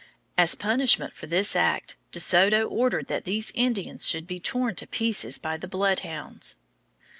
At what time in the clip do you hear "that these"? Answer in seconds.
3.05-3.51